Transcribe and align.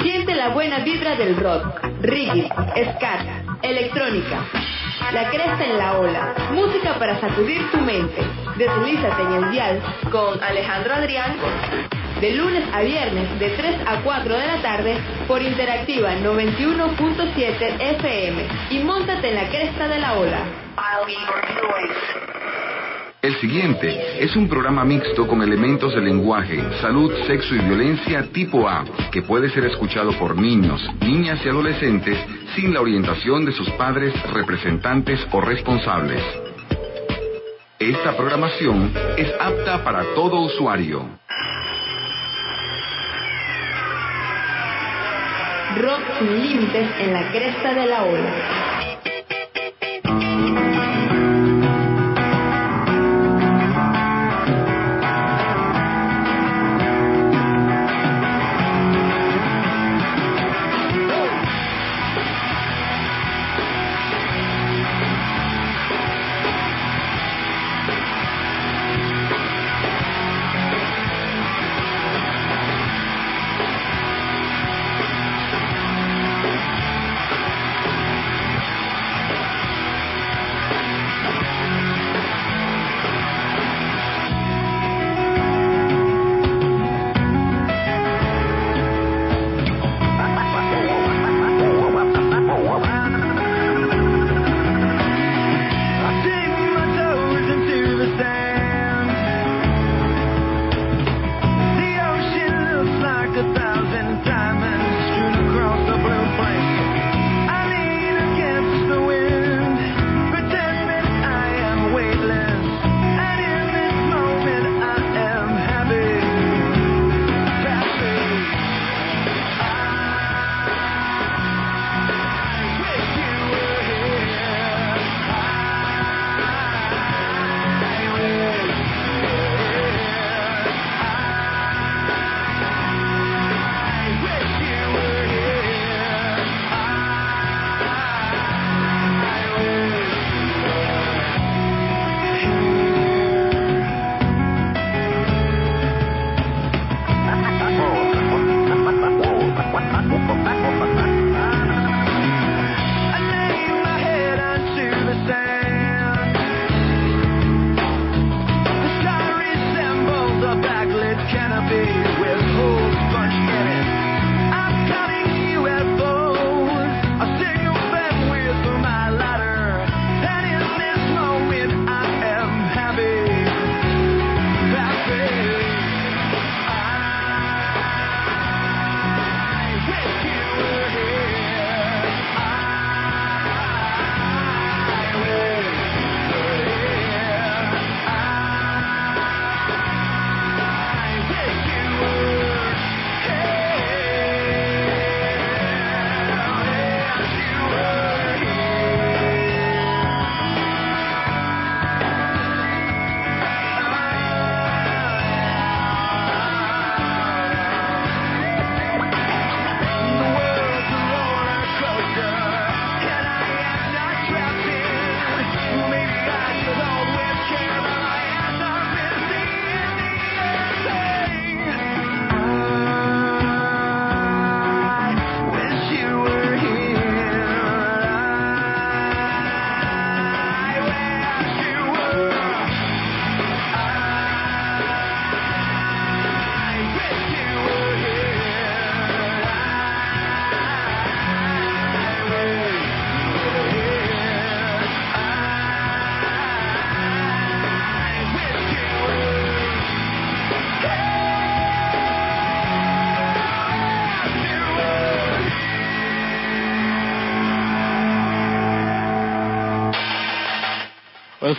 Siente 0.00 0.34
la 0.34 0.48
buena 0.50 0.78
vibra 0.80 1.16
del 1.16 1.36
rock, 1.36 1.80
reggae, 2.00 2.48
ska, 2.94 3.42
electrónica. 3.62 4.44
La 5.12 5.30
cresta 5.30 5.64
en 5.64 5.78
la 5.78 5.98
ola, 5.98 6.34
música 6.52 6.98
para 6.98 7.20
sacudir 7.20 7.70
tu 7.70 7.78
mente. 7.78 8.22
Deslízate 8.56 9.22
en 9.22 9.32
el 9.44 10.10
con 10.10 10.42
Alejandro 10.42 10.94
Adrián 10.94 11.36
de 12.20 12.34
lunes 12.34 12.64
a 12.72 12.82
viernes 12.82 13.38
de 13.38 13.48
3 13.50 13.76
a 13.86 14.02
4 14.02 14.36
de 14.36 14.46
la 14.46 14.60
tarde 14.60 14.96
por 15.26 15.40
Interactiva 15.40 16.14
91.7 16.16 17.80
FM 17.80 18.46
y 18.70 18.78
montate 18.80 19.30
en 19.30 19.34
la 19.36 19.48
cresta 19.48 19.88
de 19.88 19.98
la 19.98 20.18
ola. 20.18 20.44
El 23.22 23.38
siguiente 23.38 24.24
es 24.24 24.34
un 24.34 24.48
programa 24.48 24.82
mixto 24.82 25.28
con 25.28 25.42
elementos 25.42 25.94
de 25.94 26.00
lenguaje, 26.00 26.58
salud, 26.80 27.12
sexo 27.26 27.54
y 27.54 27.58
violencia 27.58 28.32
tipo 28.32 28.66
A, 28.66 28.82
que 29.12 29.20
puede 29.20 29.50
ser 29.50 29.66
escuchado 29.66 30.12
por 30.12 30.40
niños, 30.40 30.82
niñas 31.02 31.38
y 31.44 31.50
adolescentes 31.50 32.16
sin 32.56 32.72
la 32.72 32.80
orientación 32.80 33.44
de 33.44 33.52
sus 33.52 33.68
padres, 33.72 34.14
representantes 34.32 35.20
o 35.32 35.42
responsables. 35.42 36.22
Esta 37.78 38.16
programación 38.16 38.90
es 39.18 39.30
apta 39.38 39.84
para 39.84 40.02
todo 40.14 40.40
usuario. 40.40 41.04
Rock 45.76 46.00
sin 46.18 46.42
límites 46.42 46.88
en 47.00 47.12
la 47.12 47.30
cresta 47.30 47.74
de 47.74 47.86
la 47.86 48.02
ola. 48.02 48.79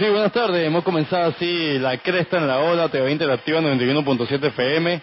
Sí, 0.01 0.09
buenas 0.09 0.31
tardes. 0.31 0.65
Hemos 0.65 0.83
comenzado 0.83 1.29
así 1.29 1.77
la 1.77 1.95
cresta 1.97 2.37
en 2.37 2.47
la 2.47 2.57
ola, 2.57 2.89
TV 2.89 3.11
Interactiva 3.11 3.61
91.7 3.61 4.47
FM. 4.47 4.99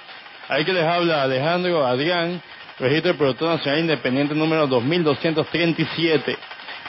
Ahí 0.48 0.64
que 0.64 0.72
les 0.72 0.82
habla 0.82 1.22
Alejandro 1.22 1.86
Adrián, 1.86 2.42
registro 2.80 3.12
de 3.12 3.18
productor 3.18 3.50
nacional 3.50 3.78
independiente 3.78 4.34
número 4.34 4.66
2237, 4.66 6.36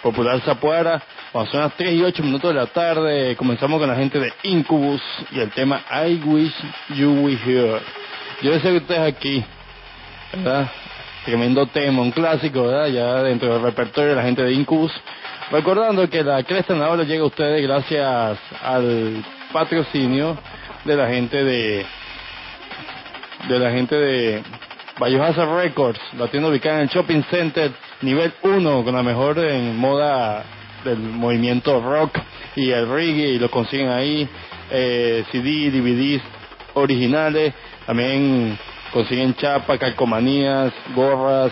Popular 0.02 0.42
Zapuara. 0.42 1.04
Cuando 1.32 1.52
son 1.52 1.62
las 1.62 1.74
3 1.76 1.94
y 1.94 2.02
8 2.02 2.24
minutos 2.24 2.52
de 2.52 2.60
la 2.60 2.66
tarde, 2.66 3.36
comenzamos 3.36 3.80
con 3.80 3.88
la 3.88 3.96
gente 3.96 4.20
de 4.20 4.34
Incubus 4.42 5.04
y 5.32 5.40
el 5.40 5.52
tema 5.52 5.84
I 5.92 6.20
Wish 6.26 6.56
You 6.96 7.12
Were 7.12 7.38
Here. 7.46 7.80
Yo 8.42 8.52
deseo 8.54 8.72
que 8.72 8.78
ustedes 8.78 9.02
aquí, 9.02 9.46
¿verdad? 10.34 10.68
Tremendo 11.26 11.68
tema, 11.68 12.02
un 12.02 12.10
clásico, 12.10 12.64
¿verdad? 12.64 12.88
Ya 12.88 13.22
dentro 13.22 13.54
del 13.54 13.62
repertorio 13.62 14.10
de 14.12 14.16
la 14.16 14.24
gente 14.24 14.42
de 14.42 14.54
Incubus. 14.54 14.92
Recordando 15.52 16.08
que 16.08 16.24
la 16.24 16.44
Cresta 16.44 16.74
en 16.74 17.08
llega 17.08 17.24
a 17.24 17.26
ustedes 17.26 17.64
gracias 17.64 18.38
al 18.62 19.26
patrocinio 19.52 20.38
de 20.86 20.96
la 20.96 21.08
gente 21.08 21.44
de 21.44 21.86
de 23.48 23.58
la 23.58 23.72
gente 23.72 23.96
de 23.96 24.44
Biohazard 25.00 25.56
Records, 25.56 26.00
la 26.18 26.28
tienda 26.28 26.50
ubicada 26.50 26.76
en 26.76 26.82
el 26.84 26.90
Shopping 26.90 27.24
Center, 27.32 27.72
nivel 28.02 28.32
1, 28.44 28.84
con 28.84 28.94
la 28.94 29.02
mejor 29.02 29.40
en 29.40 29.76
moda 29.76 30.44
del 30.84 31.00
movimiento 31.00 31.82
rock 31.82 32.20
y 32.56 32.70
el 32.70 32.88
reggae, 32.88 33.30
y 33.30 33.40
lo 33.40 33.50
consiguen 33.50 33.90
ahí, 33.90 34.30
eh, 34.70 35.24
CD, 35.32 35.72
DVDs 35.72 36.22
originales, 36.76 37.56
también 37.88 38.56
consiguen 38.94 39.34
chapa, 39.34 39.80
calcomanías, 39.80 40.74
gorras, 40.94 41.52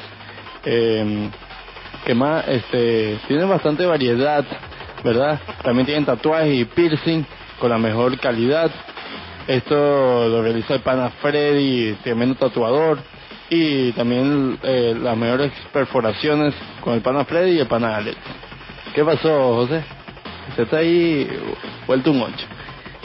eh, 0.65 1.29
que 2.05 2.13
más, 2.13 2.47
este, 2.47 3.19
tienen 3.27 3.49
bastante 3.49 3.85
variedad, 3.85 4.45
¿verdad? 5.03 5.39
También 5.63 5.85
tienen 5.85 6.05
tatuajes 6.05 6.53
y 6.53 6.65
piercing 6.65 7.25
con 7.59 7.69
la 7.69 7.77
mejor 7.77 8.17
calidad. 8.19 8.71
Esto 9.47 10.27
lo 10.27 10.41
realiza 10.41 10.75
el 10.75 10.81
pana 10.81 11.09
Freddy, 11.21 11.93
tremendo 12.03 12.35
tatuador. 12.35 12.99
Y 13.49 13.93
también 13.93 14.59
eh, 14.61 14.93
las 15.01 15.15
mejores 15.15 15.53
perforaciones 15.71 16.53
con 16.81 16.95
el 16.95 17.01
pana 17.01 17.23
Freddy 17.23 17.51
y 17.51 17.59
el 17.59 17.67
pana 17.67 17.95
Alex. 17.95 18.17
¿Qué 18.93 19.05
pasó, 19.05 19.55
José? 19.55 19.83
Usted 20.49 20.63
está 20.63 20.77
ahí 20.77 21.29
vuelto 21.85 22.11
un 22.11 22.23
8. 22.23 22.35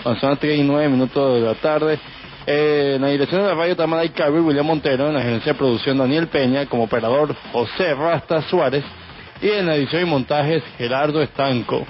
son 0.03 0.31
las 0.31 0.39
3 0.39 0.59
y 0.59 0.62
9 0.65 0.89
minutos 0.89 1.41
de 1.41 1.47
la 1.47 1.55
tarde. 1.55 1.99
Eh, 2.47 2.94
en 2.97 3.03
la 3.03 3.09
dirección 3.09 3.43
de 3.43 3.49
la 3.49 3.55
radio 3.55 3.77
Tamara 3.77 4.05
y 4.05 4.12
William 4.31 4.67
Montero, 4.67 5.09
en 5.09 5.15
la 5.15 5.23
gerencia 5.23 5.53
de 5.53 5.59
producción 5.59 5.99
Daniel 5.99 6.27
Peña, 6.27 6.67
como 6.67 6.83
operador 6.85 7.37
José 7.53 7.94
Rasta 7.94 8.43
Suárez, 8.43 8.85
y 9.41 9.50
en 9.50 9.67
la 9.67 9.77
edición 9.77 10.03
y 10.03 10.06
montajes 10.06 10.65
Gerardo 10.77 11.23
Estanco. 11.23 11.87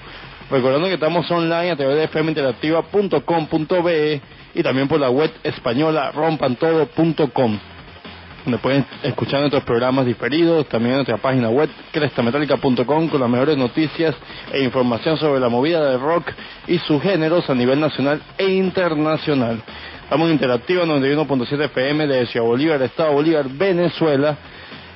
Recordando 0.50 0.88
que 0.88 0.94
estamos 0.94 1.30
online 1.30 1.70
a 1.70 1.76
través 1.76 1.96
de 1.96 2.08
fminteractiva.com.be 2.08 4.20
y 4.54 4.62
también 4.62 4.88
por 4.88 5.00
la 5.00 5.08
web 5.08 5.32
española 5.42 6.10
rompantodo.com 6.12 7.58
donde 8.44 8.58
pueden 8.58 8.84
escuchar 9.02 9.40
nuestros 9.40 9.62
programas 9.62 10.04
diferidos, 10.04 10.68
también 10.68 10.96
nuestra 10.96 11.16
página 11.16 11.48
web 11.48 11.70
crestametálica.com 11.92 13.08
con 13.08 13.20
las 13.20 13.30
mejores 13.30 13.56
noticias 13.56 14.14
e 14.52 14.62
información 14.62 15.16
sobre 15.16 15.40
la 15.40 15.48
movida 15.48 15.90
del 15.90 16.00
rock 16.00 16.32
y 16.66 16.78
sus 16.78 17.02
géneros 17.02 17.48
a 17.48 17.54
nivel 17.54 17.80
nacional 17.80 18.20
e 18.38 18.50
internacional. 18.50 19.62
Estamos 20.12 20.28
en 20.28 20.34
Interactiva 20.34 20.84
91.7 20.84 21.64
FM 21.64 22.06
de 22.06 22.26
Ciudad 22.26 22.44
Bolívar, 22.44 22.82
Estado 22.82 23.12
Bolívar, 23.12 23.48
Venezuela. 23.48 24.36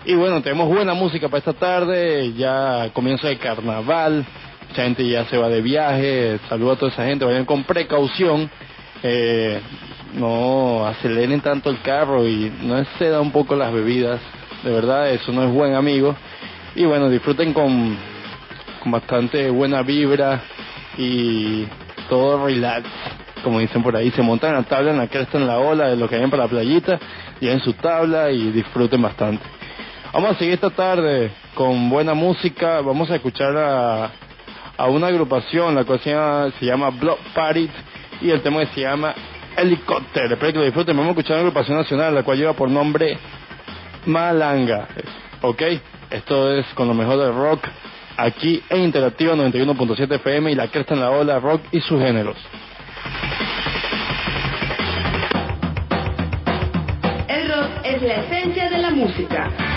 Y 0.04 0.14
bueno, 0.14 0.42
tenemos 0.42 0.68
buena 0.68 0.92
música 0.92 1.30
para 1.30 1.38
esta 1.38 1.54
tarde, 1.54 2.34
ya 2.34 2.90
comienza 2.92 3.30
el 3.30 3.38
carnaval, 3.38 4.26
mucha 4.68 4.82
gente 4.82 5.08
ya 5.08 5.24
se 5.24 5.38
va 5.38 5.48
de 5.48 5.62
viaje, 5.62 6.38
saludo 6.50 6.72
a 6.72 6.76
toda 6.76 6.92
esa 6.92 7.06
gente, 7.06 7.24
vayan 7.24 7.46
con 7.46 7.64
precaución, 7.64 8.50
eh, 9.02 9.58
no 10.12 10.84
aceleren 10.84 11.40
tanto 11.40 11.70
el 11.70 11.80
carro 11.80 12.28
y 12.28 12.52
no 12.60 12.78
exceda 12.78 13.18
un 13.22 13.32
poco 13.32 13.56
las 13.56 13.72
bebidas, 13.72 14.20
de 14.64 14.70
verdad 14.70 15.10
eso 15.10 15.32
no 15.32 15.44
es 15.44 15.50
buen 15.50 15.76
amigo. 15.76 16.14
Y 16.74 16.84
bueno, 16.84 17.08
disfruten 17.08 17.54
con, 17.54 17.96
con 18.82 18.92
bastante 18.92 19.48
buena 19.48 19.80
vibra 19.80 20.42
y 20.98 21.66
todo 22.10 22.44
relax 22.44 22.86
como 23.46 23.60
dicen 23.60 23.80
por 23.80 23.94
ahí, 23.94 24.10
se 24.10 24.22
montan 24.22 24.50
en 24.50 24.56
la 24.56 24.62
tabla, 24.64 24.90
en 24.90 24.98
la 24.98 25.06
cresta, 25.06 25.38
en 25.38 25.46
la 25.46 25.60
ola 25.60 25.86
de 25.86 25.94
lo 25.94 26.08
que 26.08 26.16
hay 26.16 26.26
para 26.26 26.42
la 26.42 26.48
playita, 26.48 26.98
y 27.40 27.46
en 27.46 27.60
su 27.60 27.74
tabla 27.74 28.32
y 28.32 28.50
disfruten 28.50 29.00
bastante. 29.00 29.44
Vamos 30.12 30.32
a 30.32 30.34
seguir 30.34 30.54
esta 30.54 30.70
tarde 30.70 31.30
con 31.54 31.88
buena 31.88 32.12
música, 32.12 32.80
vamos 32.80 33.08
a 33.08 33.14
escuchar 33.14 33.56
a, 33.56 34.10
a 34.76 34.86
una 34.88 35.06
agrupación, 35.06 35.76
la 35.76 35.84
cual 35.84 36.00
se 36.00 36.10
llama, 36.10 36.48
se 36.58 36.66
llama 36.66 36.90
Block 36.90 37.20
Party, 37.36 37.70
y 38.20 38.30
el 38.30 38.40
tema 38.40 38.66
que 38.66 38.74
se 38.74 38.80
llama 38.80 39.14
Helicóptero. 39.56 40.34
Espero 40.34 40.52
que 40.52 40.58
lo 40.58 40.64
disfruten, 40.64 40.96
vamos 40.96 41.10
a 41.10 41.12
escuchar 41.12 41.36
a 41.36 41.40
una 41.42 41.48
agrupación 41.50 41.78
nacional, 41.78 42.16
la 42.16 42.24
cual 42.24 42.38
lleva 42.38 42.54
por 42.54 42.68
nombre 42.68 43.16
Malanga, 44.06 44.88
¿ok? 45.40 45.62
Esto 46.10 46.52
es 46.52 46.66
con 46.74 46.88
lo 46.88 46.94
mejor 46.94 47.16
del 47.18 47.32
rock, 47.32 47.64
aquí 48.16 48.60
en 48.70 48.80
Interactiva 48.80 49.36
91.7 49.36 50.16
FM 50.16 50.50
y 50.50 50.56
la 50.56 50.66
cresta 50.66 50.94
en 50.94 51.00
la 51.00 51.10
ola, 51.10 51.38
rock 51.38 51.62
y 51.70 51.80
sus 51.80 52.00
géneros. 52.00 52.36
Es 57.96 58.02
la 58.02 58.14
esencia 58.16 58.68
de 58.68 58.78
la 58.78 58.90
música. 58.90 59.75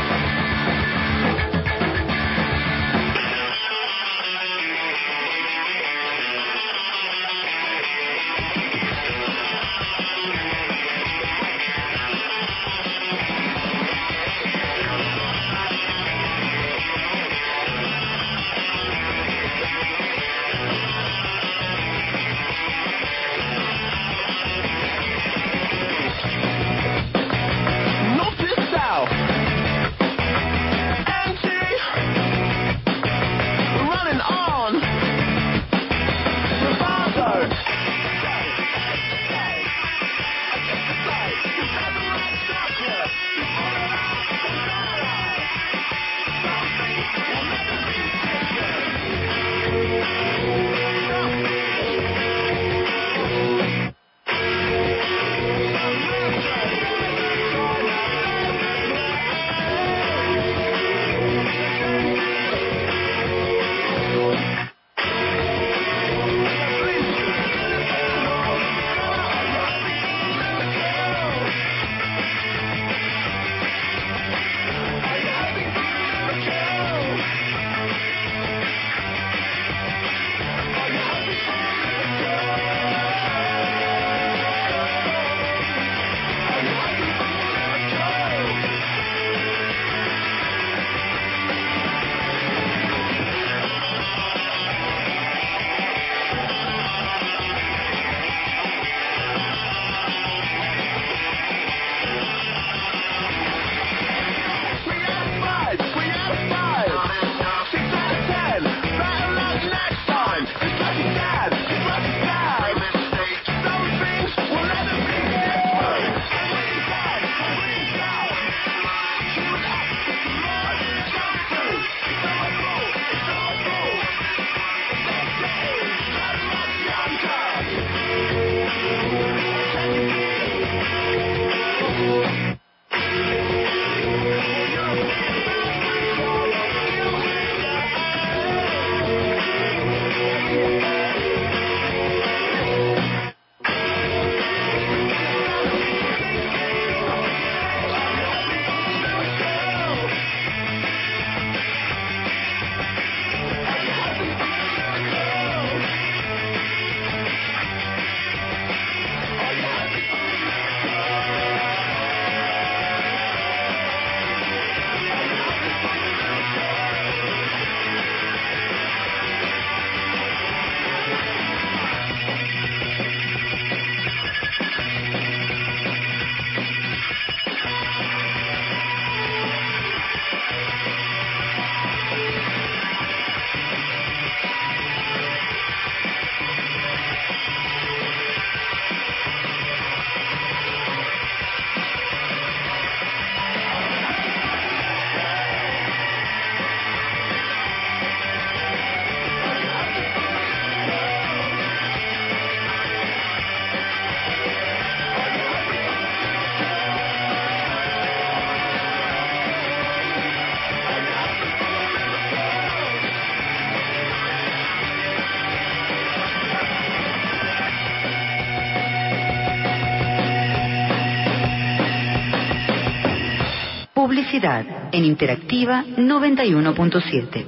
Publicidad 224.40 224.94
en 224.94 225.04
Interactiva 225.04 225.84
91.7. 225.98 227.46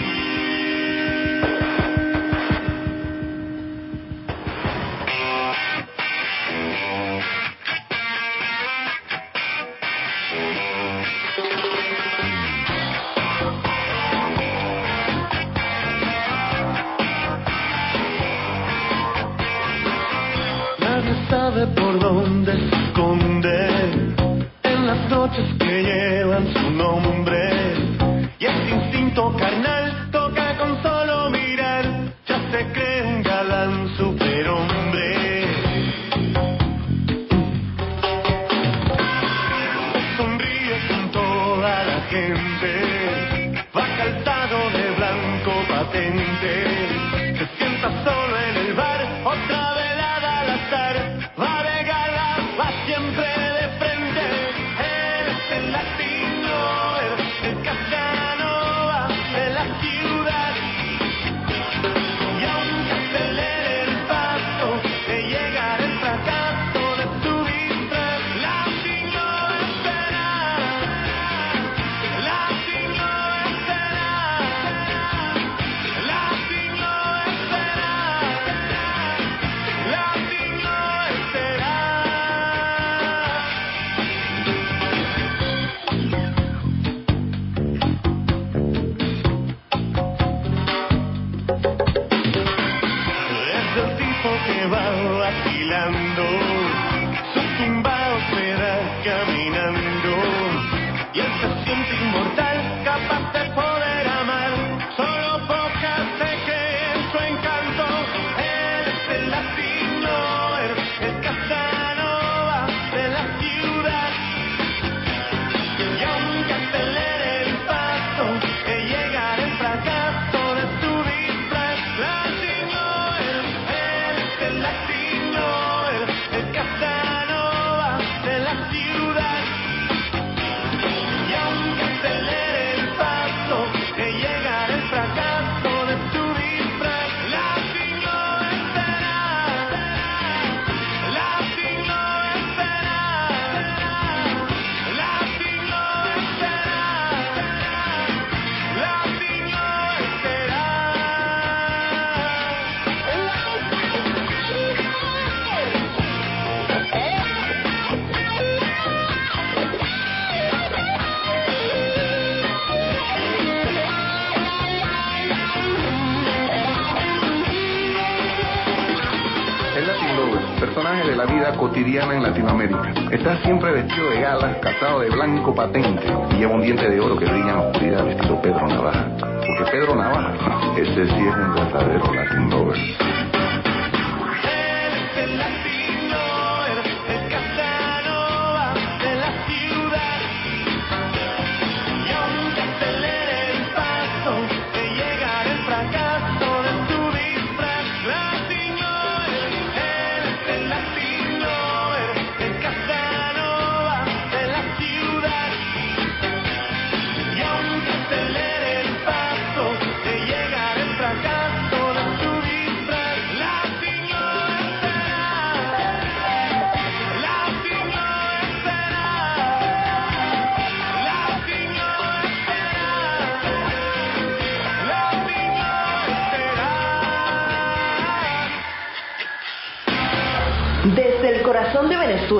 Cotidiana 171.60 172.14
en 172.14 172.22
Latinoamérica. 172.22 172.92
Está 173.10 173.36
siempre 173.42 173.72
vestido 173.72 174.10
de 174.10 174.20
gala, 174.20 174.58
casado 174.60 175.00
de 175.00 175.10
blanco 175.10 175.54
patente 175.54 176.06
y 176.32 176.38
lleva 176.38 176.54
un 176.54 176.62
diente 176.62 176.88
de 176.88 177.00
oro 177.00 177.16
que 177.18 177.26
brilla 177.26 177.50
en 177.50 177.56
la 177.56 177.60
oscuridad, 177.60 178.08
estilo 178.08 178.40
Pedro 178.42 178.66
Navaja. 178.66 179.08
Porque 179.18 179.70
Pedro 179.70 179.94
Navaja, 179.94 180.34
ese 180.76 181.06
sí 181.06 181.26
es 181.28 181.34
un 181.34 181.54
verdadero 181.54 182.14
Latin 182.14 182.50
lover. 182.50 183.19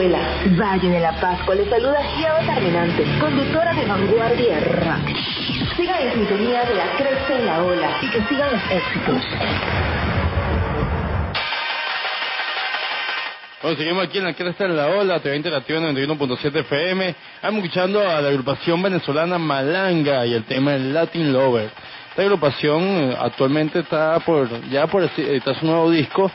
Venezuela. 0.01 0.19
Valle 0.57 0.89
de 0.89 1.01
la 1.01 1.13
Pascua 1.21 1.55
le 1.55 1.69
saluda 1.69 2.03
Giaba 2.17 2.41
Terminante, 2.41 3.05
conductora 3.21 3.75
de 3.75 3.85
Vanguardia 3.85 4.61
Rock. 4.61 5.17
Sigan 5.77 6.03
en 6.03 6.13
sintonía 6.15 6.65
de 6.65 6.75
la 6.75 6.97
cresta 6.97 7.39
en 7.39 7.47
la 7.47 7.63
ola 7.63 7.99
y 8.01 8.11
que 8.11 8.23
sigan 8.29 8.53
los 8.53 8.63
éxitos. 8.71 9.23
Bueno, 13.63 13.77
seguimos 13.77 14.05
aquí 14.05 14.19
en 14.19 14.25
la 14.25 14.33
cresta 14.33 14.65
en 14.65 14.77
la 14.77 14.87
ola, 14.87 15.21
TV 15.21 15.37
Interactiva 15.37 15.81
91.7 15.81 16.61
FM. 16.61 17.15
Estamos 17.35 17.63
escuchando 17.63 18.01
a 18.01 18.23
la 18.23 18.29
agrupación 18.29 18.83
venezolana 18.83 19.39
Malanga 19.39 20.25
y 20.25 20.33
el 20.33 20.45
tema 20.45 20.73
Latin 20.79 21.31
Lover. 21.31 21.71
Esta 22.11 22.23
agrupación 22.23 22.83
eh, 22.83 23.17
actualmente 23.21 23.81
está 23.81 24.19
por 24.21 24.49
ya 24.71 24.87
por 24.87 25.03
editar 25.03 25.55
su 25.59 25.67
nuevo 25.67 25.91
disco 25.91 26.31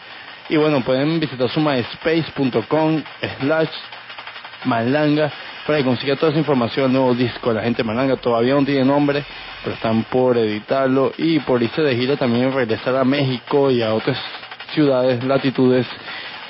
y 0.49 0.57
bueno, 0.57 0.81
pueden 0.81 1.19
visitar 1.19 1.49
su 1.49 1.59
myspace.com 1.59 3.03
slash 3.39 3.69
malanga 4.65 5.31
para 5.65 5.79
que 5.79 5.83
consiga 5.83 6.15
toda 6.15 6.31
esa 6.31 6.39
información 6.39 6.85
del 6.85 6.93
nuevo 6.93 7.15
disco. 7.15 7.51
La 7.51 7.63
gente 7.63 7.83
Malanga 7.83 8.17
todavía 8.17 8.53
no 8.53 8.63
tiene 8.63 8.85
nombre, 8.85 9.23
pero 9.63 9.75
están 9.75 10.03
por 10.03 10.37
editarlo 10.37 11.13
y 11.17 11.39
por 11.39 11.61
irse 11.61 11.81
de 11.81 11.95
gira 11.95 12.17
también 12.17 12.53
regresar 12.53 12.95
a 12.95 13.03
México 13.03 13.71
y 13.71 13.81
a 13.81 13.93
otras 13.93 14.17
ciudades, 14.73 15.23
latitudes 15.23 15.87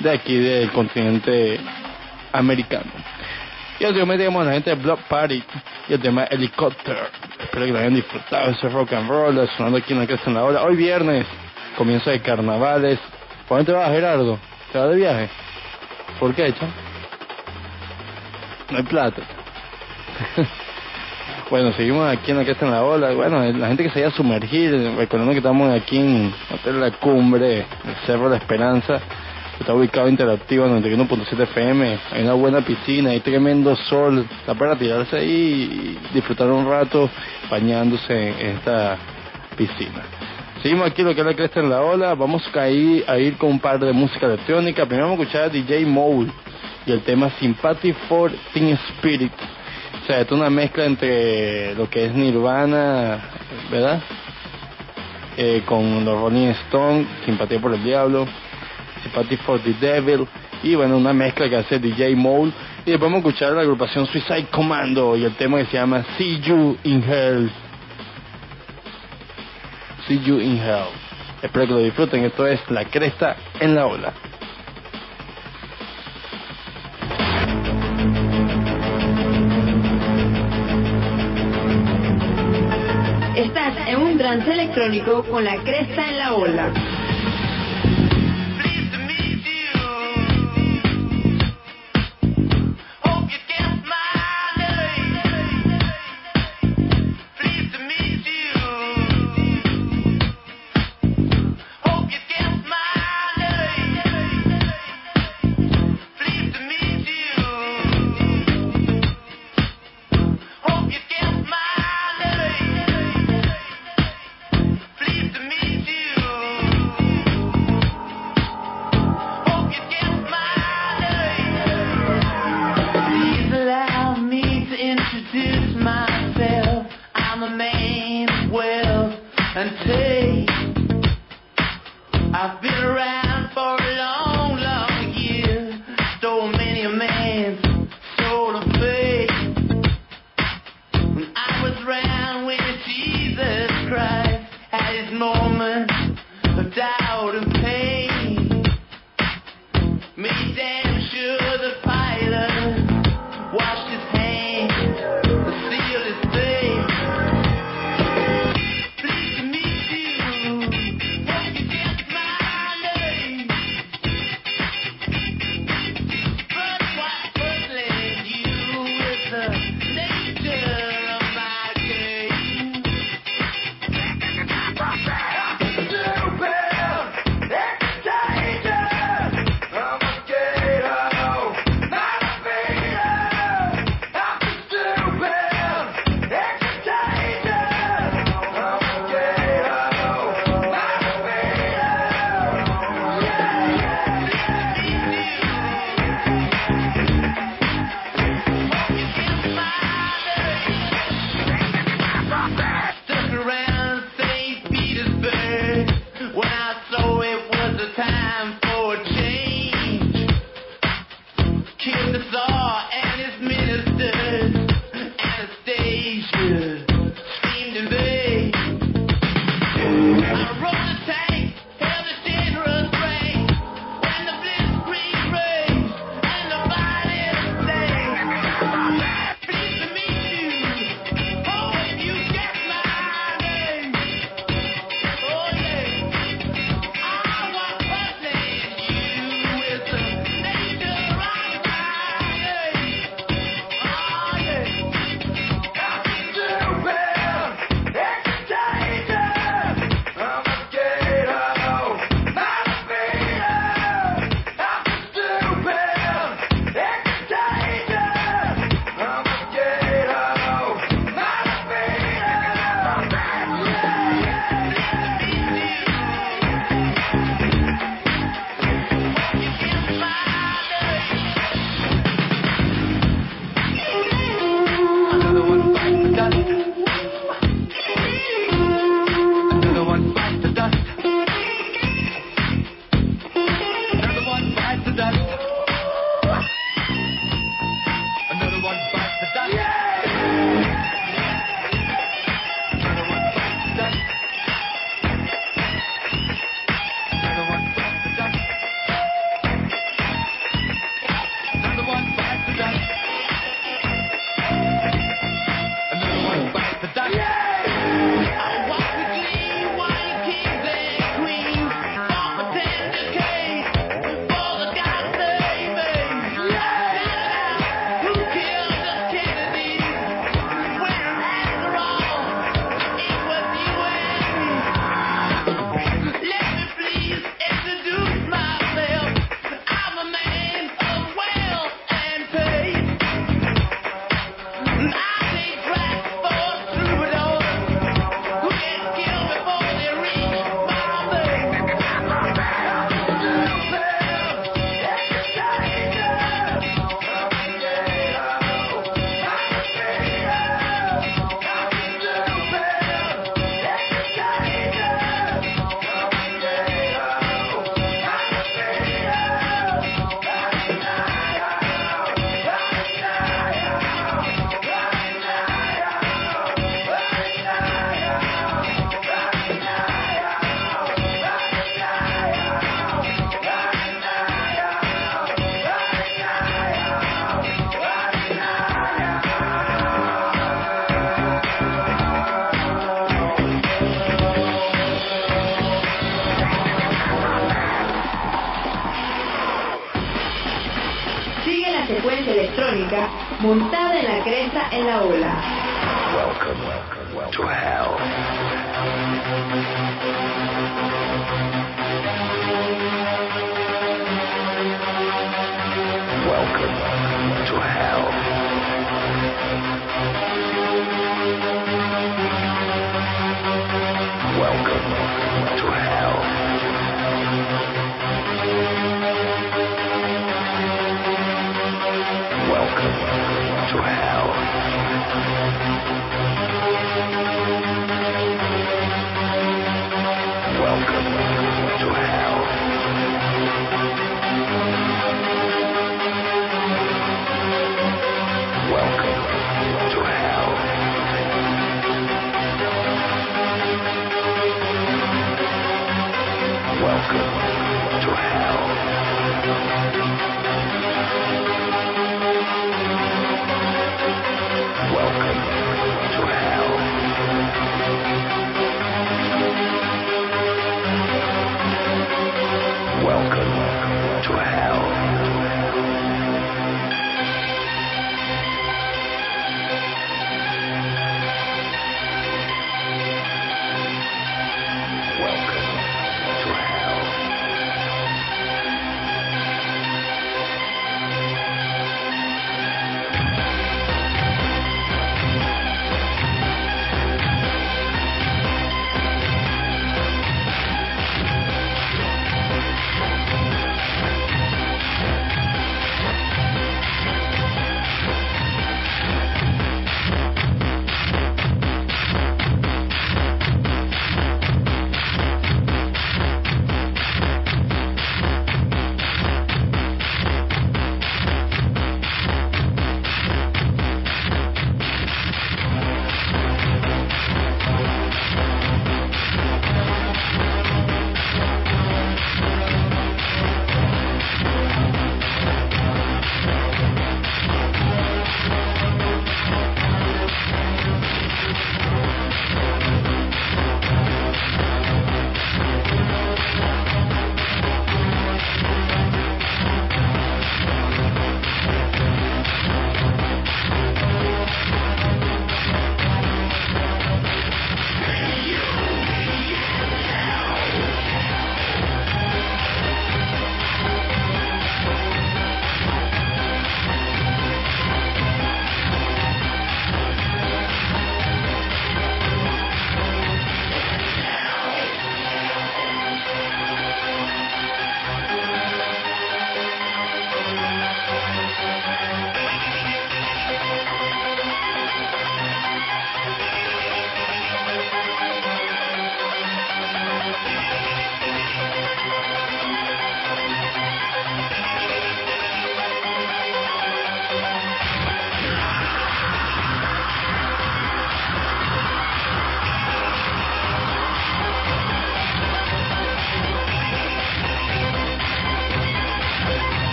de 0.00 0.10
aquí 0.10 0.36
del 0.36 0.70
continente 0.70 1.58
americano. 2.32 2.90
Y 3.78 3.84
últimamente 3.84 4.24
tenemos 4.24 4.42
a 4.42 4.46
la 4.46 4.54
gente 4.54 4.70
de 4.70 4.76
Block 4.76 5.00
Party 5.02 5.42
y 5.88 5.92
el 5.92 6.00
tema 6.00 6.24
Helicopter. 6.24 6.96
Espero 7.40 7.66
que 7.66 7.72
lo 7.72 7.78
hayan 7.78 7.94
disfrutado 7.94 8.50
ese 8.50 8.68
rock 8.68 8.92
and 8.94 9.08
roll, 9.08 9.48
sonando 9.56 9.78
aquí 9.78 9.92
en 9.92 10.00
la 10.00 10.06
Cresta 10.06 10.30
en 10.30 10.34
la 10.34 10.44
Hora. 10.44 10.62
Hoy 10.62 10.76
viernes, 10.76 11.26
comienzo 11.76 12.10
de 12.10 12.20
carnavales. 12.20 12.98
¿Por 13.48 13.58
dónde 13.58 13.72
te 13.72 13.78
vas, 13.78 13.90
Gerardo? 13.90 14.38
¿Te 14.72 14.78
vas 14.78 14.90
de 14.90 14.96
viaje? 14.96 15.28
¿Por 16.18 16.34
qué, 16.34 16.52
cha? 16.52 16.66
No 18.70 18.78
hay 18.78 18.84
plata. 18.84 19.22
bueno, 21.50 21.72
seguimos 21.72 22.08
aquí 22.08 22.32
en 22.32 22.38
la 22.38 22.44
Cresta 22.44 22.66
en 22.66 22.72
la 22.72 22.82
Ola. 22.82 23.12
Bueno, 23.12 23.44
la 23.52 23.68
gente 23.68 23.84
que 23.84 23.90
se 23.90 24.00
vaya 24.00 24.12
a 24.12 24.16
sumergir, 24.16 24.72
recordando 24.96 25.32
que 25.32 25.38
estamos 25.38 25.72
aquí 25.72 25.98
en 25.98 26.34
Hotel 26.52 26.80
La 26.80 26.90
Cumbre, 26.92 27.58
el 27.58 28.06
Cerro 28.06 28.28
de 28.30 28.38
Esperanza 28.38 29.00
está 29.60 29.74
ubicado 29.74 30.08
interactivo 30.08 30.66
en 30.66 30.82
91.7 30.82 31.42
FM, 31.44 31.98
hay 32.12 32.22
una 32.22 32.34
buena 32.34 32.60
piscina, 32.60 33.10
hay 33.10 33.20
tremendo 33.20 33.74
sol, 33.76 34.26
está 34.40 34.54
para 34.54 34.76
tirarse 34.76 35.16
ahí 35.16 35.98
y 36.08 36.14
disfrutar 36.14 36.50
un 36.50 36.68
rato 36.68 37.08
bañándose 37.50 38.28
en 38.28 38.56
esta 38.56 38.98
piscina. 39.56 40.02
Seguimos 40.66 40.90
aquí 40.90 41.04
lo 41.04 41.14
que 41.14 41.20
es 41.20 41.26
la 41.28 41.34
cresta 41.34 41.60
en 41.60 41.70
la 41.70 41.80
ola, 41.80 42.14
vamos 42.16 42.42
a 42.52 42.68
ir, 42.68 43.04
a 43.06 43.16
ir 43.18 43.36
con 43.36 43.50
un 43.50 43.60
par 43.60 43.78
de 43.78 43.92
música 43.92 44.26
electrónica, 44.26 44.84
primero 44.84 45.10
vamos 45.10 45.20
a 45.20 45.22
escuchar 45.22 45.44
a 45.44 45.48
DJ 45.48 45.86
Mole 45.86 46.28
y 46.84 46.90
el 46.90 47.02
tema 47.02 47.30
Sympathy 47.38 47.92
for 48.08 48.32
Teen 48.52 48.76
Spirit, 48.88 49.30
o 50.02 50.06
sea, 50.08 50.22
es 50.22 50.32
una 50.32 50.50
mezcla 50.50 50.84
entre 50.84 51.72
lo 51.76 51.88
que 51.88 52.06
es 52.06 52.12
Nirvana, 52.12 53.16
¿verdad? 53.70 54.02
Eh, 55.36 55.62
con 55.66 56.04
los 56.04 56.20
Rolling 56.20 56.48
Stones, 56.66 57.06
Simpatía 57.24 57.60
por 57.60 57.72
el 57.72 57.84
Diablo, 57.84 58.26
Sympathy 59.04 59.36
for 59.36 59.60
the 59.60 59.72
Devil 59.74 60.26
y 60.64 60.74
bueno, 60.74 60.96
una 60.96 61.12
mezcla 61.12 61.48
que 61.48 61.58
hace 61.58 61.78
DJ 61.78 62.16
Mole 62.16 62.50
y 62.84 62.90
después 62.90 63.08
vamos 63.08 63.24
a 63.24 63.28
escuchar 63.28 63.52
la 63.52 63.60
agrupación 63.60 64.04
Suicide 64.08 64.48
Commando 64.50 65.16
y 65.16 65.26
el 65.26 65.36
tema 65.36 65.58
que 65.58 65.66
se 65.66 65.76
llama 65.76 66.04
See 66.18 66.40
You 66.40 66.76
in 66.82 67.04
Hell. 67.08 67.52
See 70.06 70.20
You 70.20 70.38
in 70.38 70.58
Hell. 70.58 70.86
Espero 71.42 71.66
que 71.66 71.72
lo 71.72 71.78
disfruten, 71.80 72.24
esto 72.24 72.46
es 72.46 72.60
La 72.70 72.84
Cresta 72.84 73.36
en 73.58 73.74
la 73.74 73.86
Ola. 73.86 74.12
Estás 83.36 83.74
en 83.88 84.00
un 84.00 84.16
trance 84.16 84.52
electrónico 84.52 85.24
con 85.24 85.44
la 85.44 85.56
cresta 85.56 86.08
en 86.08 86.18
la 86.18 86.34
ola. 86.34 86.95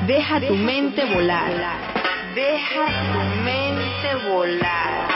Deja 0.06 0.40
tu 0.40 0.54
mente 0.54 1.04
volar. 1.04 1.52
Deja 2.34 2.86
tu 3.12 3.42
mente 3.44 4.28
volar. 4.28 5.08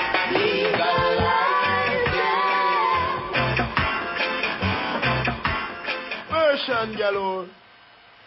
Version 6.30 6.94
galore. 6.98 7.61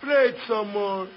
Play 0.05 0.25
it 0.25 0.35
some 0.47 0.69
more. 0.71 1.07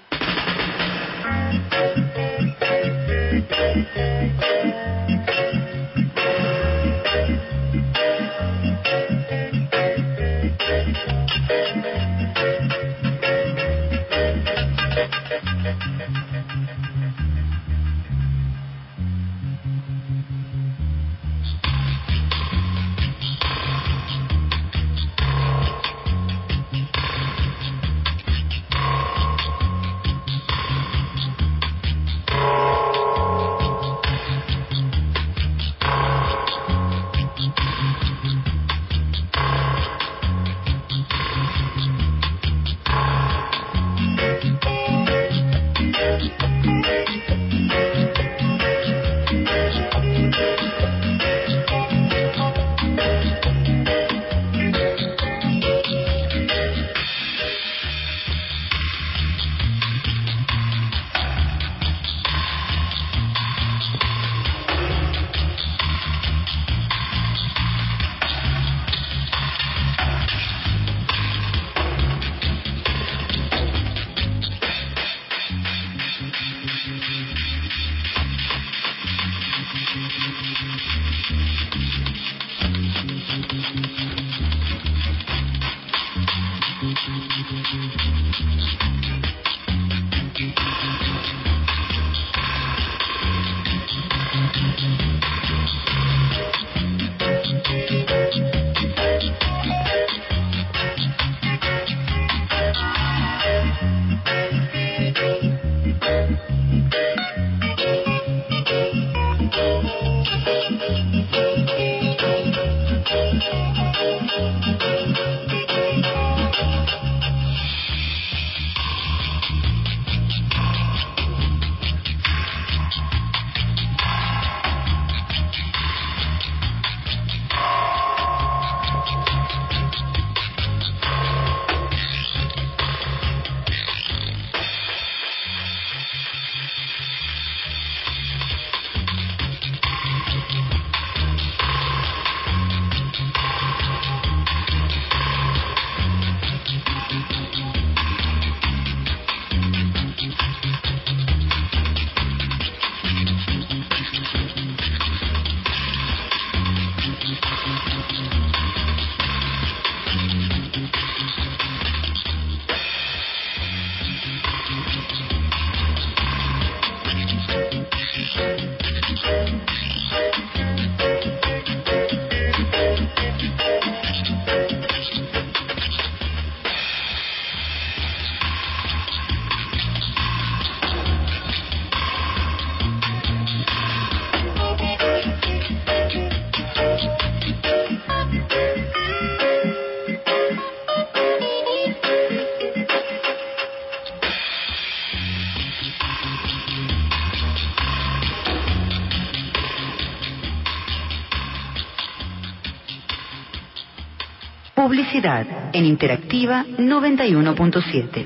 Publicidad 204.89 205.45
en 205.71 205.85
Interactiva 205.85 206.65
91.7. 206.65 208.25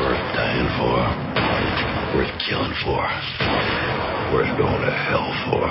Worth 0.00 0.34
dying 0.34 0.68
for. 0.76 0.98
Worth 2.12 2.38
killing 2.40 2.74
for. 2.82 3.06
Worth 4.32 4.58
going 4.58 4.82
to 4.82 4.90
hell 4.90 5.30
for. 5.46 5.70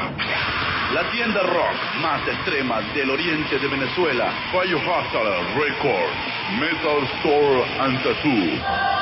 La 0.93 1.03
tienda 1.11 1.41
rock 1.43 1.75
más 2.01 2.25
extrema 2.29 2.79
del 2.95 3.09
oriente 3.09 3.59
de 3.59 3.67
Venezuela, 3.67 4.31
Biohazard 4.53 5.53
Records, 5.57 6.15
Metal 6.61 7.03
Store 7.19 7.65
and 7.81 8.01
Tattoo. 8.01 8.94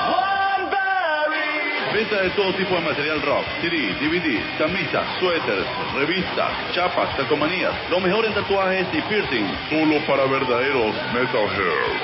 Venta 1.93 2.21
de 2.23 2.29
todo 2.31 2.51
tipo 2.55 2.73
de 2.73 2.81
material 2.81 3.21
rock, 3.21 3.45
CD, 3.61 3.93
DVD, 4.01 4.41
camisas, 4.57 5.05
suéteres, 5.19 5.63
revistas, 5.93 6.49
chapas, 6.73 7.13
calcomanías, 7.15 7.71
lo 7.91 7.99
mejor 7.99 8.25
en 8.25 8.33
tatuajes 8.33 8.87
y 8.93 9.01
piercing, 9.03 9.45
solo 9.69 9.99
para 10.07 10.25
verdaderos 10.25 10.95
metalheads. 11.13 12.01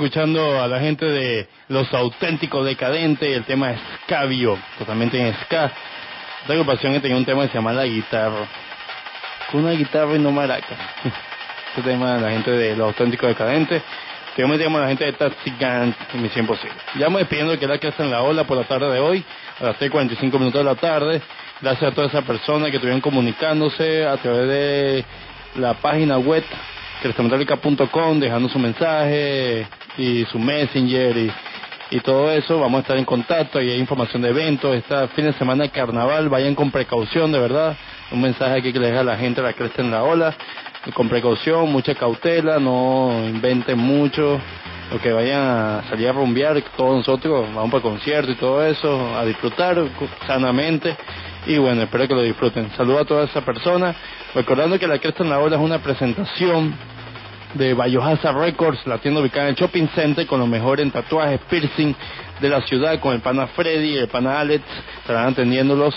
Escuchando 0.00 0.62
a 0.62 0.66
la 0.66 0.80
gente 0.80 1.04
de 1.04 1.46
Los 1.68 1.92
Auténticos 1.92 2.64
Decadentes, 2.64 3.36
el 3.36 3.44
tema 3.44 3.72
Escabio, 3.72 4.58
totalmente 4.78 5.20
en 5.20 5.34
ska. 5.44 5.70
Esta 6.40 6.54
agrupación 6.54 6.98
tenía 7.02 7.18
un 7.18 7.24
tema 7.26 7.42
que 7.42 7.48
se 7.48 7.54
llama 7.54 7.74
La 7.74 7.84
Guitarra. 7.84 8.48
Con 9.52 9.64
una 9.64 9.72
guitarra 9.72 10.16
y 10.16 10.18
no 10.18 10.32
maracas. 10.32 10.78
Este 11.68 11.82
tema 11.82 12.14
de 12.14 12.20
la 12.22 12.30
gente 12.30 12.50
de 12.50 12.74
Los 12.74 12.88
Auténticos 12.88 13.28
Decadentes. 13.28 13.82
Que 14.34 14.46
me 14.46 14.56
llamo 14.56 14.78
la 14.78 14.88
gente 14.88 15.04
de 15.04 15.12
Taxi 15.12 15.52
Gang 15.60 15.92
en 16.14 16.22
Misión 16.22 16.46
Posible. 16.46 16.74
Ya 16.98 17.10
me 17.10 17.18
despidiendo 17.18 17.52
de 17.52 17.58
que 17.58 17.66
la 17.66 17.76
que 17.76 17.92
en 17.98 18.10
la 18.10 18.22
ola 18.22 18.44
por 18.44 18.56
la 18.56 18.64
tarde 18.64 18.90
de 18.90 19.00
hoy, 19.00 19.22
a 19.60 19.64
las 19.64 19.78
3.45 19.78 20.38
minutos 20.38 20.54
de 20.54 20.64
la 20.64 20.76
tarde. 20.76 21.20
Gracias 21.60 21.92
a 21.92 21.94
todas 21.94 22.10
esas 22.10 22.24
personas 22.24 22.70
que 22.70 22.76
estuvieron 22.76 23.02
comunicándose 23.02 24.06
a 24.06 24.16
través 24.16 24.48
de 24.48 25.04
la 25.56 25.74
página 25.74 26.16
web 26.16 26.42
crestametálica.com 27.00 28.20
dejando 28.20 28.48
su 28.48 28.58
mensaje 28.58 29.66
y 29.98 30.24
su 30.26 30.38
messenger 30.38 31.16
y, 31.16 31.32
y 31.90 32.00
todo 32.00 32.30
eso. 32.30 32.58
Vamos 32.60 32.78
a 32.78 32.82
estar 32.82 32.96
en 32.96 33.04
contacto 33.04 33.60
y 33.60 33.70
hay 33.70 33.78
información 33.78 34.22
de 34.22 34.30
eventos. 34.30 34.74
Este 34.76 35.08
fin 35.08 35.26
de 35.26 35.32
semana 35.34 35.64
de 35.64 35.70
carnaval, 35.70 36.28
vayan 36.28 36.54
con 36.54 36.70
precaución, 36.70 37.32
de 37.32 37.38
verdad. 37.38 37.76
Un 38.12 38.20
mensaje 38.20 38.58
aquí 38.58 38.72
que 38.72 38.78
le 38.78 38.88
deja 38.88 39.00
a 39.00 39.04
la 39.04 39.16
gente, 39.16 39.42
la 39.42 39.52
cresta 39.52 39.82
en 39.82 39.90
la 39.90 40.02
ola. 40.02 40.34
Con 40.94 41.08
precaución, 41.08 41.70
mucha 41.70 41.94
cautela, 41.94 42.58
no 42.58 43.12
inventen 43.28 43.78
mucho. 43.78 44.40
Lo 44.90 45.00
que 45.00 45.12
vayan 45.12 45.40
a 45.40 45.84
salir 45.88 46.08
a 46.08 46.12
rumbear, 46.12 46.60
todos 46.76 46.96
nosotros 46.96 47.46
vamos 47.54 47.70
para 47.70 47.82
concierto 47.82 48.32
y 48.32 48.34
todo 48.34 48.64
eso, 48.64 49.16
a 49.16 49.24
disfrutar 49.24 49.80
sanamente. 50.26 50.96
Y 51.46 51.58
bueno, 51.58 51.82
espero 51.82 52.08
que 52.08 52.14
lo 52.14 52.22
disfruten. 52.22 52.70
Saludos 52.76 53.02
a 53.02 53.04
todas 53.04 53.30
esas 53.30 53.44
personas. 53.44 53.94
Recordando 54.34 54.78
que 54.78 54.86
la 54.86 54.98
Cresta 54.98 55.22
en 55.22 55.30
la 55.30 55.38
Ola 55.38 55.56
es 55.56 55.62
una 55.62 55.78
presentación 55.78 56.74
de 57.54 57.74
Biohazard 57.74 58.36
Records, 58.36 58.86
la 58.86 58.98
tienda 58.98 59.20
ubicada 59.20 59.48
en 59.48 59.50
el 59.50 59.56
Shopping 59.56 59.88
Center 59.94 60.26
con 60.26 60.40
los 60.40 60.48
mejores 60.48 60.84
en 60.84 60.92
tatuajes, 60.92 61.40
piercing 61.48 61.94
de 62.40 62.48
la 62.48 62.60
ciudad, 62.62 62.98
con 63.00 63.14
el 63.14 63.20
pana 63.20 63.48
Freddy, 63.48 63.96
el 63.96 64.08
pana 64.08 64.40
Alex, 64.40 64.64
estarán 65.00 65.32
atendiéndolos 65.32 65.94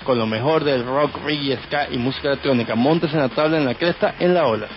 con 0.03 0.17
lo 0.17 0.25
mejor 0.25 0.63
del 0.63 0.85
rock, 0.85 1.17
reggae, 1.25 1.59
ska 1.65 1.89
y 1.91 1.97
música 1.97 2.29
electrónica. 2.29 2.75
Montes 2.75 3.13
en 3.13 3.19
la 3.19 3.29
tabla 3.29 3.57
en 3.57 3.65
La 3.65 3.75
Cresta 3.75 4.15
en 4.19 4.33
la 4.33 4.47
Ola. 4.47 4.67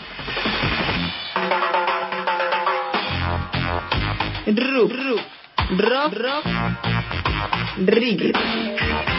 Reggae. 7.77 9.14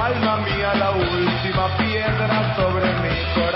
Alma 0.00 0.36
mía 0.38 0.74
la 0.74 0.90
última 0.92 1.76
piedra 1.76 2.56
sobre 2.56 2.86
mi 3.02 3.34
corazón. 3.34 3.49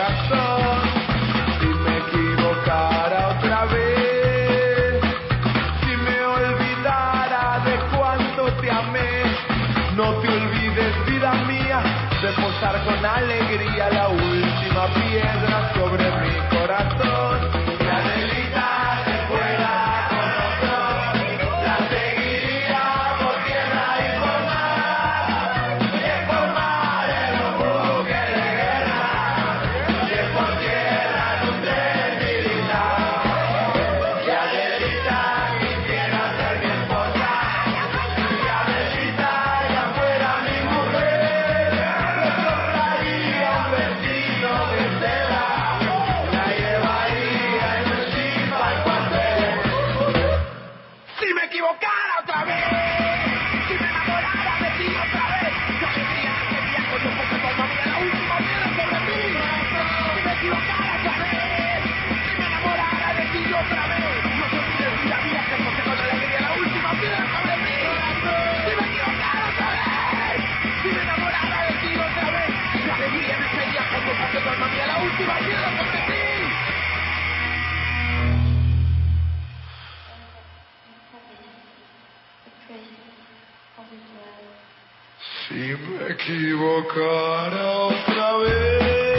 Me 85.72 86.10
equivocara 86.10 87.72
otra 87.72 88.36
vez, 88.38 89.13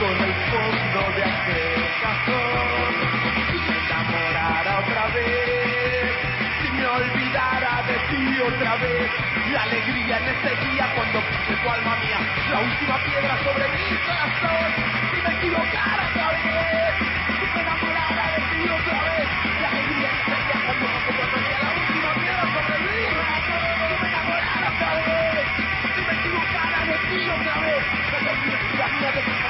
en 0.00 0.22
el 0.22 0.34
fondo 0.48 1.12
de 1.16 1.24
aquel 1.24 1.82
cajón. 2.00 2.94
Si 3.50 3.58
me 3.58 3.78
enamorara 3.78 4.78
otra 4.78 5.06
vez, 5.08 6.14
si 6.62 6.70
me 6.70 6.86
olvidara 6.86 7.82
de 7.82 7.98
ti 8.08 8.40
otra 8.40 8.76
vez, 8.76 9.10
la 9.52 9.62
alegría 9.62 10.18
en 10.18 10.28
este 10.28 10.66
día 10.66 10.92
cuando 10.94 11.20
puse 11.20 11.56
tu 11.56 11.68
alma 11.68 11.96
mía, 11.96 12.18
la 12.48 12.60
última 12.60 13.02
piedra 13.02 13.38
sobre 13.42 13.68
mi 13.70 13.98
corazón. 14.06 14.72
Si 15.10 15.20
me 15.20 15.30
equivocara 15.34 16.08
otra 16.10 16.30
vez, 16.30 16.94
si 17.40 17.46
me 17.54 17.60
enamorara 17.60 18.30
de 18.36 18.42
ti 18.54 18.68
otra 18.70 19.02
vez, 19.02 19.28
la 19.60 19.68
alegría 19.68 20.10
en 20.10 20.18
este 20.20 20.44
día 20.46 20.62
cuando 20.64 20.86
puse 20.86 21.12
tu 21.12 21.22
alma 21.22 21.38
mía, 21.38 21.58
la 21.60 21.72
última 21.72 22.14
piedra 22.14 22.42
sobre 22.54 22.78
mi 22.78 23.14
corazón. 23.14 23.88
Si 23.88 23.98
me 24.00 24.06
enamorara 24.06 24.72
otra 24.76 24.94
vez, 24.94 25.48
si 25.96 26.02
me 26.04 26.12
equivocara 26.14 26.84
de 26.86 26.98
ti 27.08 27.30
otra 27.30 27.60
vez, 27.62 27.82
no 28.12 28.18
te 28.18 28.30
olvides 28.30 28.62
vida 28.70 28.88
mía 28.88 29.12
de 29.12 29.47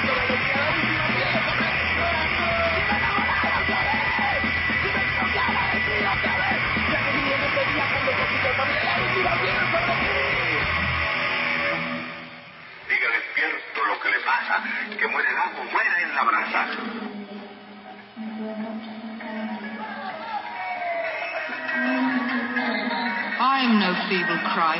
no 23.77 23.93
feeble 24.09 24.39
cry 24.53 24.77